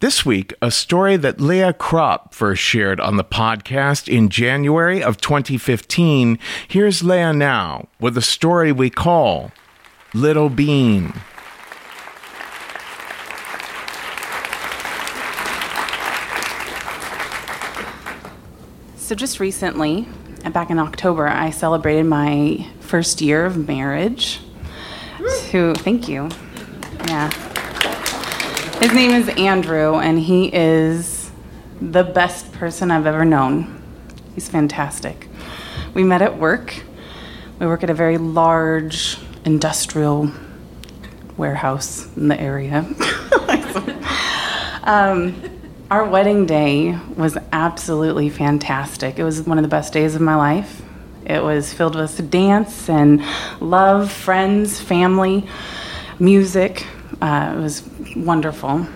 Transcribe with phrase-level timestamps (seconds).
[0.00, 5.16] This week, a story that Leah Kropp first shared on the podcast in January of
[5.16, 6.38] 2015.
[6.68, 9.52] Here's Leah now with a story we call
[10.12, 11.14] Little Bean.
[18.98, 20.06] So, just recently,
[20.52, 24.40] back in October, I celebrated my first year of marriage.
[25.52, 26.28] To thank you.
[27.06, 27.30] Yeah.
[28.80, 31.30] His name is Andrew, and he is
[31.80, 33.82] the best person I've ever known.
[34.34, 35.28] He's fantastic.
[35.94, 36.82] We met at work.
[37.58, 40.30] We work at a very large industrial
[41.36, 42.80] warehouse in the area.
[44.84, 45.34] um,
[45.90, 49.18] our wedding day was absolutely fantastic.
[49.18, 50.82] It was one of the best days of my life.
[51.24, 53.24] It was filled with dance and
[53.58, 55.48] love, friends, family,
[56.18, 56.86] music.
[57.20, 57.82] Uh, it was
[58.14, 58.86] wonderful.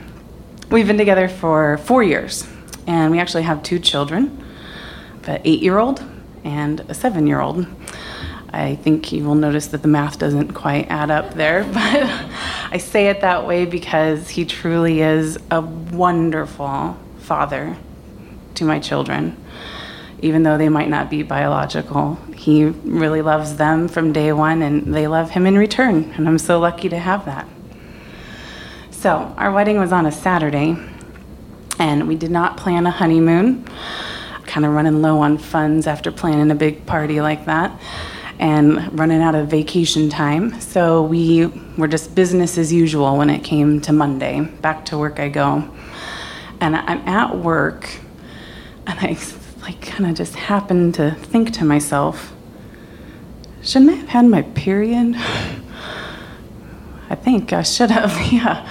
[0.71, 2.47] We've been together for four years,
[2.87, 4.37] and we actually have two children
[5.31, 6.03] an eight year old
[6.45, 7.67] and a seven year old.
[8.53, 12.03] I think you will notice that the math doesn't quite add up there, but
[12.73, 17.77] I say it that way because he truly is a wonderful father
[18.57, 19.37] to my children.
[20.23, 24.93] Even though they might not be biological, he really loves them from day one and
[24.93, 27.49] they love him in return, and I'm so lucky to have that.
[29.00, 30.77] So, our wedding was on a Saturday,
[31.78, 33.65] and we did not plan a honeymoon.
[34.44, 37.81] Kind of running low on funds after planning a big party like that,
[38.39, 40.60] and running out of vacation time.
[40.60, 41.47] So, we
[41.78, 44.41] were just business as usual when it came to Monday.
[44.41, 45.66] Back to work I go.
[46.60, 47.89] And I'm at work,
[48.87, 49.16] and I
[49.62, 52.34] like kind of just happened to think to myself,
[53.62, 55.16] shouldn't I have had my period?
[57.23, 58.67] Think I should have, yeah.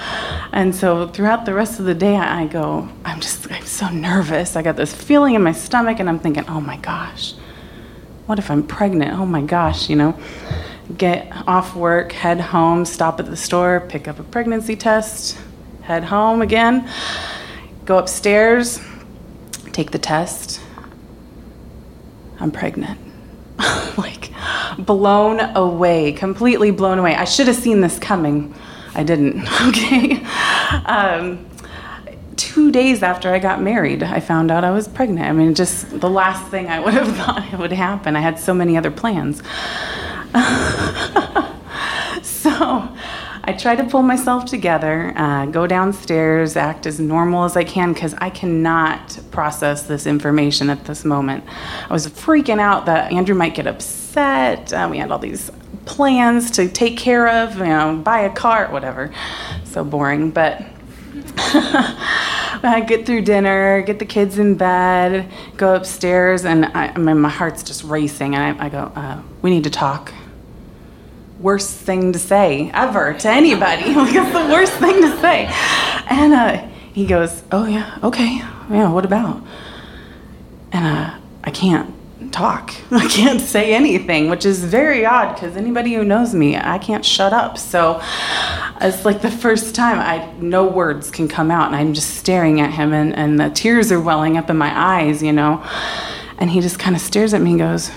[0.52, 4.56] And so throughout the rest of the day, I go, I'm just, I'm so nervous.
[4.56, 7.34] I got this feeling in my stomach, and I'm thinking, oh my gosh,
[8.26, 9.14] what if I'm pregnant?
[9.20, 10.20] Oh my gosh, you know.
[10.98, 15.38] Get off work, head home, stop at the store, pick up a pregnancy test,
[15.82, 16.90] head home again,
[17.86, 18.80] go upstairs,
[19.72, 20.60] take the test.
[22.40, 23.09] I'm pregnant.
[24.90, 27.14] Blown away, completely blown away.
[27.14, 28.56] I should have seen this coming.
[28.96, 29.48] I didn't.
[29.68, 30.24] Okay.
[30.86, 31.46] Um,
[32.38, 35.28] two days after I got married, I found out I was pregnant.
[35.28, 38.16] I mean, just the last thing I would have thought would happen.
[38.16, 39.38] I had so many other plans.
[42.24, 42.50] so
[43.44, 47.94] I try to pull myself together, uh, go downstairs, act as normal as I can
[47.94, 51.44] because I cannot process this information at this moment.
[51.88, 53.99] I was freaking out that Andrew might get upset.
[54.18, 55.52] Uh, we had all these
[55.86, 59.14] plans to take care of, you know, buy a car, whatever.
[59.66, 60.62] So boring, but
[62.62, 67.20] I get through dinner, get the kids in bed, go upstairs, and I, I mean,
[67.20, 68.36] my heart's just racing.
[68.36, 70.14] And I, I go, uh, "We need to talk."
[71.40, 73.94] Worst thing to say ever to anybody.
[73.94, 75.46] like it's the worst thing to say.
[76.10, 78.38] And uh, he goes, "Oh yeah, okay,
[78.70, 78.92] yeah.
[78.92, 79.42] What about?"
[80.72, 81.94] And uh, I can't
[82.32, 82.74] talk.
[82.92, 87.04] I can't say anything, which is very odd because anybody who knows me, I can't
[87.04, 87.58] shut up.
[87.58, 88.02] So
[88.82, 92.62] it's like the first time I no words can come out, and I'm just staring
[92.62, 95.64] at him, and, and the tears are welling up in my eyes, you know.
[96.38, 97.92] And he just kind of stares at me and goes,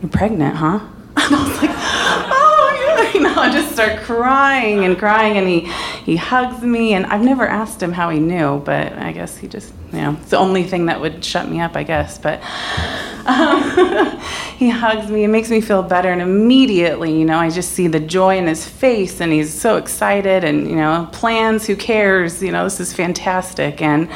[0.00, 0.80] "You're pregnant, huh?"
[1.16, 5.72] And I was like, "Oh, you know." I just start crying and crying, and he
[6.04, 9.48] he hugs me, and I've never asked him how he knew, but I guess he
[9.48, 12.18] just you know it's the only thing that would shut me up, I guess.
[12.18, 12.42] But
[13.24, 14.20] um,
[14.58, 17.86] he hugs me and makes me feel better, and immediately you know I just see
[17.86, 22.42] the joy in his face, and he's so excited, and you know plans, who cares?
[22.42, 24.08] You know this is fantastic, and.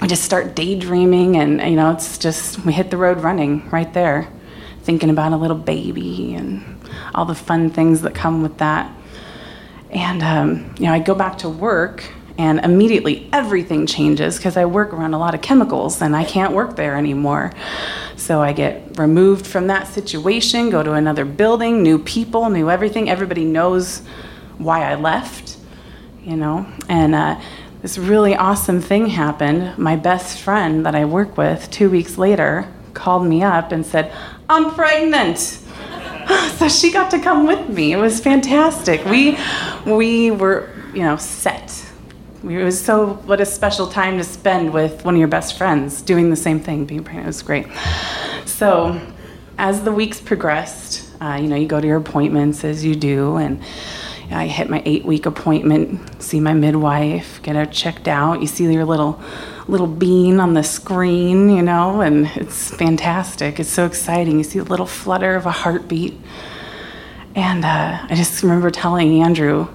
[0.00, 3.92] I just start daydreaming, and you know, it's just we hit the road running right
[3.94, 4.28] there,
[4.82, 6.76] thinking about a little baby and
[7.14, 8.92] all the fun things that come with that.
[9.92, 12.04] And um, you know, I go back to work,
[12.38, 16.52] and immediately everything changes because I work around a lot of chemicals, and I can't
[16.52, 17.52] work there anymore.
[18.16, 23.10] So I get removed from that situation, go to another building, new people, new everything.
[23.10, 24.02] Everybody knows
[24.58, 25.58] why I left,
[26.22, 27.14] you know, and.
[27.14, 27.40] Uh,
[27.82, 29.76] this really awesome thing happened.
[29.76, 34.12] My best friend that I work with two weeks later called me up and said,
[34.48, 35.58] I'm pregnant.
[36.56, 37.92] so she got to come with me.
[37.92, 39.04] It was fantastic.
[39.04, 39.38] We,
[39.86, 41.88] we were, you know, set.
[42.44, 46.02] It was so, what a special time to spend with one of your best friends
[46.02, 47.26] doing the same thing, being pregnant.
[47.26, 47.66] It was great.
[48.46, 49.00] So
[49.58, 53.36] as the weeks progressed, uh, you know, you go to your appointments as you do,
[53.36, 53.62] and
[54.32, 58.40] I hit my eight week appointment, see my midwife, get her checked out.
[58.40, 59.20] You see your little
[59.68, 63.60] little bean on the screen, you know, and it's fantastic.
[63.60, 64.38] It's so exciting.
[64.38, 66.18] You see a little flutter of a heartbeat.
[67.34, 69.68] And uh, I just remember telling Andrew,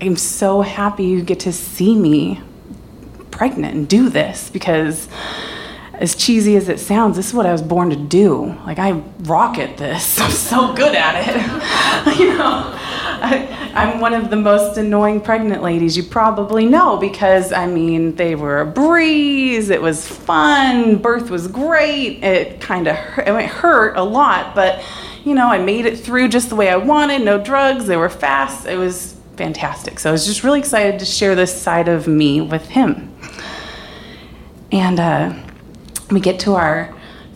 [0.00, 2.40] I'm so happy you get to see me
[3.30, 5.08] pregnant and do this because
[5.94, 8.56] as cheesy as it sounds, this is what I was born to do.
[8.66, 8.92] Like I
[9.22, 10.20] rock at this.
[10.20, 12.18] I'm so good at it.
[12.18, 12.78] you know,
[13.74, 18.16] I, am one of the most annoying pregnant ladies you probably know because I mean
[18.16, 19.70] they were a breeze.
[19.70, 20.98] It was fun.
[20.98, 22.22] Birth was great.
[22.22, 24.82] It kind of hurt, it hurt a lot, but
[25.24, 27.22] you know I made it through just the way I wanted.
[27.22, 27.86] No drugs.
[27.86, 28.66] They were fast.
[28.66, 29.98] It was fantastic.
[29.98, 33.14] So I was just really excited to share this side of me with him.
[34.70, 35.00] And.
[35.00, 35.34] Uh,
[36.10, 36.94] we get to our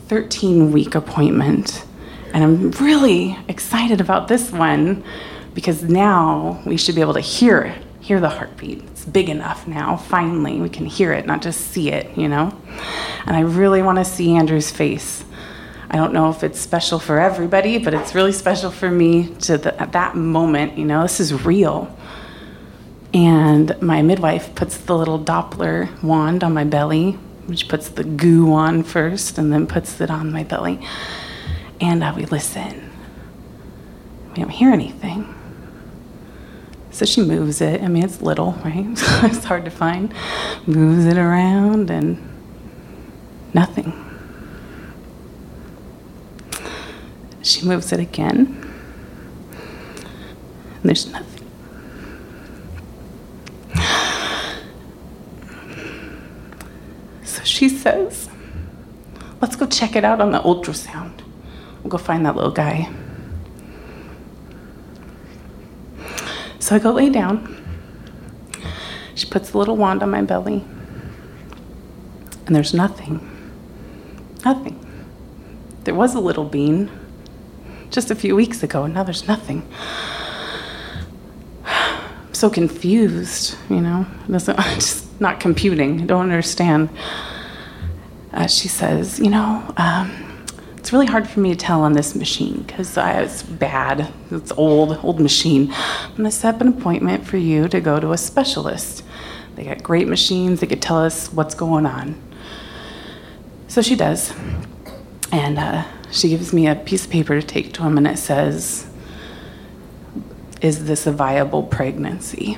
[0.08, 1.84] 13 week appointment,
[2.32, 5.04] and I'm really excited about this one
[5.58, 8.78] because now we should be able to hear it, hear the heartbeat.
[8.84, 12.56] It's big enough now, finally, we can hear it, not just see it, you know?
[13.26, 15.24] And I really want to see Andrew's face.
[15.90, 19.58] I don't know if it's special for everybody, but it's really special for me to
[19.58, 21.92] the, at that moment, you know, this is real.
[23.12, 28.52] And my midwife puts the little Doppler wand on my belly, which puts the goo
[28.52, 30.78] on first and then puts it on my belly.
[31.80, 32.92] And uh, we listen.
[34.28, 35.34] We don't hear anything.
[36.98, 37.80] So she moves it.
[37.80, 38.84] I mean, it's little, right?
[38.88, 40.12] it's hard to find.
[40.66, 42.18] Moves it around and
[43.54, 43.92] nothing.
[47.40, 48.68] She moves it again.
[49.52, 51.48] And there's nothing.
[57.22, 58.28] So she says,
[59.40, 61.20] let's go check it out on the ultrasound.
[61.84, 62.92] We'll go find that little guy.
[66.68, 67.64] So I go lay down.
[69.14, 70.62] She puts a little wand on my belly.
[72.44, 73.26] And there's nothing.
[74.44, 74.78] Nothing.
[75.84, 76.90] There was a little bean
[77.88, 79.66] just a few weeks ago, and now there's nothing.
[81.64, 84.04] I'm so confused, you know.
[84.30, 86.02] Doesn't, just not computing.
[86.02, 86.90] I don't understand.
[88.30, 90.27] Uh, she says, You know, um,
[90.78, 94.12] it's really hard for me to tell on this machine because it's bad.
[94.30, 95.72] It's old, old machine.
[95.72, 99.02] I'm going to set up an appointment for you to go to a specialist.
[99.56, 102.14] They got great machines that could tell us what's going on.
[103.66, 104.32] So she does.
[105.32, 108.16] And uh, she gives me a piece of paper to take to him, and it
[108.16, 108.86] says,
[110.62, 112.56] Is this a viable pregnancy?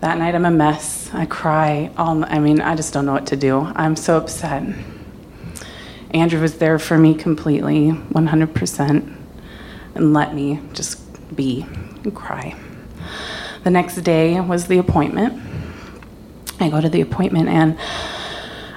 [0.00, 1.10] That night I'm a mess.
[1.12, 1.90] I cry.
[1.98, 3.60] All, I mean, I just don't know what to do.
[3.60, 4.64] I'm so upset.
[6.14, 9.16] Andrew was there for me completely, 100%,
[9.96, 11.00] and let me just
[11.34, 11.66] be
[12.04, 12.54] and cry.
[13.64, 15.42] The next day was the appointment.
[16.60, 17.78] I go to the appointment and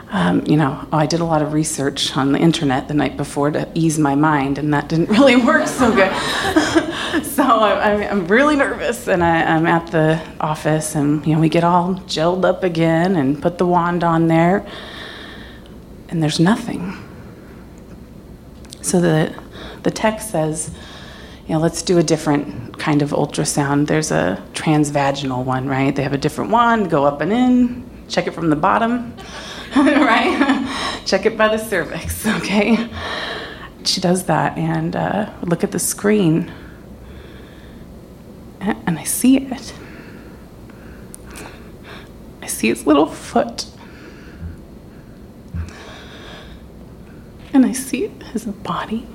[0.10, 3.52] um, you know, I did a lot of research on the internet the night before
[3.52, 6.14] to ease my mind, and that didn't really work so good.
[7.26, 11.50] so I, am really nervous, and I, am at the office, and you know, we
[11.50, 14.66] get all gelled up again and put the wand on there,
[16.08, 16.98] and there's nothing.
[18.88, 19.36] So the
[19.84, 20.72] the text says,
[21.46, 23.88] you know, let's do a different kind of ultrasound.
[23.88, 25.94] There's a transvaginal one, right?
[25.94, 29.14] They have a different wand, go up and in, check it from the bottom,
[29.76, 31.02] right?
[31.06, 32.90] check it by the cervix, okay?
[33.84, 36.50] She does that and uh, look at the screen,
[38.62, 39.74] and I see it.
[42.42, 43.66] I see its little foot.
[47.58, 49.08] And I see his body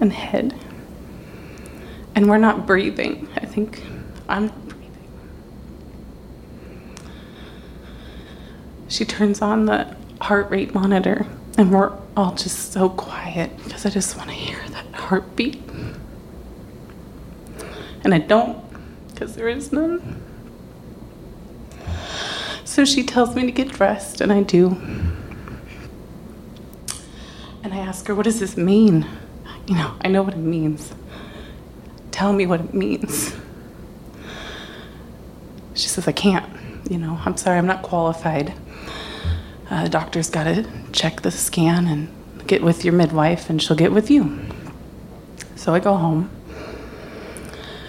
[0.00, 0.54] and head.
[2.14, 3.28] And we're not breathing.
[3.34, 3.82] I think
[4.28, 5.08] I'm not breathing.
[8.86, 11.26] She turns on the heart rate monitor,
[11.58, 15.60] and we're all just so quiet because I just want to hear that heartbeat.
[18.04, 18.64] And I don't
[19.12, 20.22] because there is none.
[22.64, 24.80] So she tells me to get dressed, and I do.
[27.66, 29.04] And I ask her, What does this mean?
[29.66, 30.94] You know, I know what it means.
[32.12, 33.34] Tell me what it means.
[35.74, 36.48] She says, I can't.
[36.88, 38.54] You know, I'm sorry, I'm not qualified.
[39.68, 43.76] Uh, the doctor's got to check the scan and get with your midwife, and she'll
[43.76, 44.38] get with you.
[45.56, 46.30] So I go home.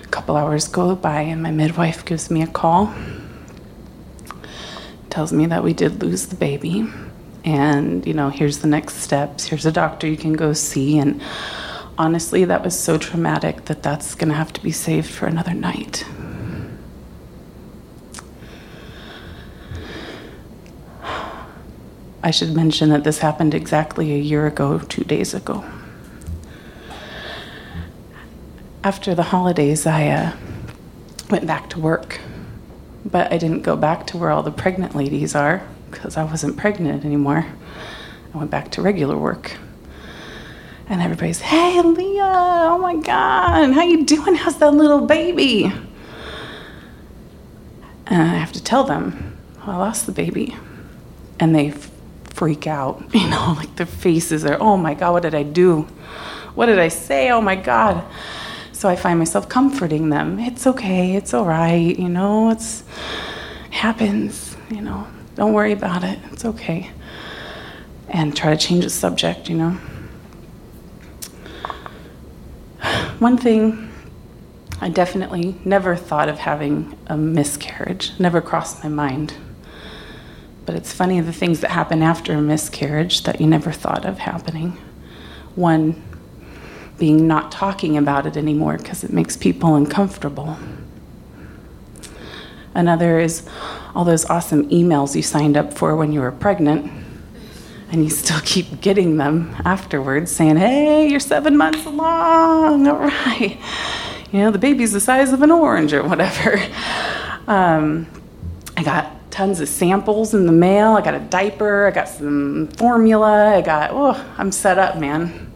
[0.04, 2.92] A couple hours go by, and my midwife gives me a call.
[5.12, 6.88] Tells me that we did lose the baby,
[7.48, 9.46] and you know, here's the next steps.
[9.46, 11.22] Here's a doctor you can go see, and
[11.98, 15.54] honestly, that was so traumatic that that's going to have to be saved for another
[15.54, 16.04] night.
[22.22, 25.64] I should mention that this happened exactly a year ago, two days ago.
[28.84, 30.36] After the holidays, I uh,
[31.30, 32.20] went back to work,
[33.06, 36.58] but I didn't go back to where all the pregnant ladies are because I wasn't
[36.58, 37.46] pregnant anymore.
[38.34, 39.58] I went back to regular work
[40.90, 42.68] and everybody's, "Hey, Leah!
[42.72, 43.74] Oh my God!
[43.74, 44.36] How you doing?
[44.36, 45.72] How's that little baby?"
[48.06, 50.56] And I have to tell them, well, "I lost the baby,"
[51.40, 51.74] and they
[52.34, 53.04] freak out.
[53.14, 55.12] You know, like their faces are, "Oh my God!
[55.12, 55.88] What did I do?
[56.56, 57.32] What did I say?
[57.32, 58.04] Oh my God!"
[58.72, 60.40] So I find myself comforting them.
[60.40, 61.16] It's okay.
[61.16, 61.98] It's all right.
[61.98, 62.84] You know, it's
[63.68, 64.56] it happens.
[64.70, 66.20] You know, don't worry about it.
[66.32, 66.90] It's okay.
[68.10, 69.50] And try to change the subject.
[69.50, 69.72] You know.
[73.20, 73.88] One thing
[74.82, 79.36] I definitely never thought of having a miscarriage, never crossed my mind.
[80.66, 84.18] But it's funny the things that happen after a miscarriage that you never thought of
[84.18, 84.72] happening.
[85.56, 86.04] One
[86.98, 90.58] being not talking about it anymore because it makes people uncomfortable.
[92.78, 93.44] Another is
[93.96, 96.92] all those awesome emails you signed up for when you were pregnant
[97.92, 103.58] and you still keep getting them afterwards saying, hey, you're seven months along, all right.
[104.32, 106.62] You know, the baby's the size of an orange or whatever.
[107.48, 108.06] Um,
[108.76, 110.98] I got tons of samples in the mail.
[110.98, 115.52] I got a diaper, I got some formula, I got, oh, I'm set up, man.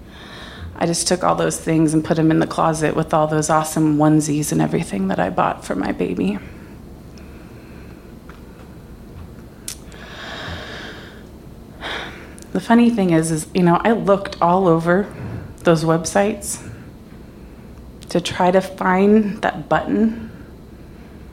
[0.75, 3.51] I just took all those things and put them in the closet with all those
[3.51, 6.39] awesome onesies and everything that I bought for my baby.
[12.61, 15.11] The funny thing is, is you know, I looked all over
[15.63, 16.61] those websites
[18.09, 20.29] to try to find that button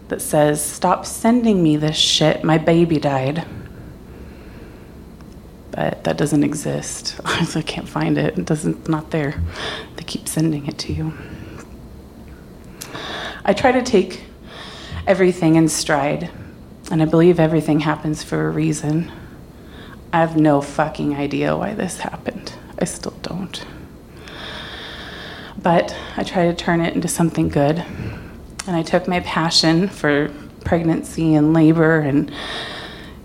[0.08, 2.44] that says, "Stop sending me this shit.
[2.44, 3.44] My baby died."
[5.70, 7.20] But that doesn't exist.
[7.26, 8.38] I can't find it.
[8.38, 8.88] It doesn't.
[8.88, 9.34] Not there.
[9.96, 11.12] They keep sending it to you.
[13.44, 14.22] I try to take
[15.06, 16.30] everything in stride,
[16.90, 19.12] and I believe everything happens for a reason.
[20.12, 22.52] I have no fucking idea why this happened.
[22.78, 23.64] I still don't.
[25.60, 27.84] But I try to turn it into something good.
[28.66, 30.32] And I took my passion for
[30.64, 32.32] pregnancy and labor and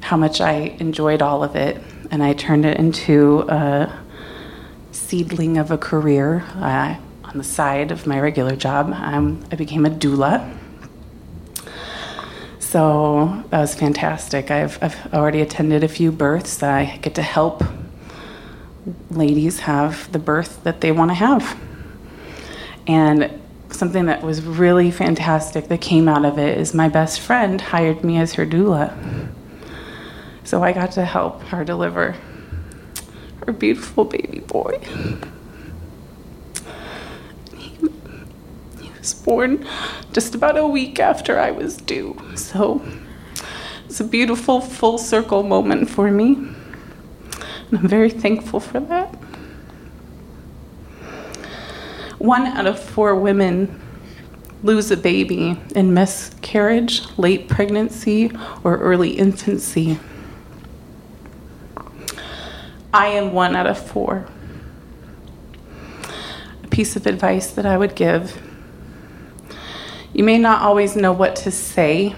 [0.01, 3.97] how much I enjoyed all of it, and I turned it into a
[4.91, 8.91] seedling of a career uh, on the side of my regular job.
[8.91, 10.57] Um, I became a doula
[12.73, 14.49] so that was fantastic.
[14.49, 16.63] I've, I've already attended a few births.
[16.63, 17.63] I get to help
[19.11, 21.55] ladies have the birth that they want to have.
[22.87, 23.39] And
[23.69, 28.03] something that was really fantastic that came out of it is my best friend hired
[28.03, 28.91] me as her doula.
[30.43, 32.15] So I got to help her deliver
[33.45, 34.79] her beautiful baby boy.
[37.55, 37.77] He,
[38.81, 39.67] he was born
[40.13, 42.17] just about a week after I was due.
[42.36, 42.81] So
[43.83, 46.36] it's a beautiful full circle moment for me.
[46.36, 49.13] And I'm very thankful for that.
[52.17, 53.81] One out of four women
[54.63, 58.31] lose a baby in miscarriage, late pregnancy,
[58.63, 60.00] or early infancy.
[62.93, 64.25] I am one out of four.
[66.63, 68.41] A piece of advice that I would give
[70.13, 72.15] you may not always know what to say,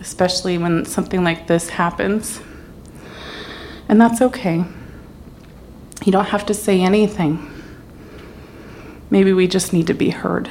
[0.00, 2.40] especially when something like this happens.
[3.88, 4.64] And that's okay.
[6.04, 7.50] You don't have to say anything.
[9.10, 10.50] Maybe we just need to be heard.